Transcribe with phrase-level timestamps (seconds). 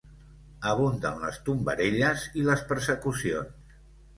[0.69, 3.79] Abunden les tombarelles i les persecucions.